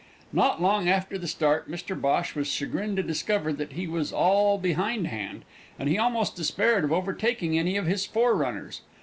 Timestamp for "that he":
3.53-3.85